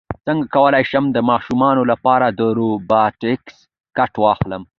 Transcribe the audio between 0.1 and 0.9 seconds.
څنګه کولی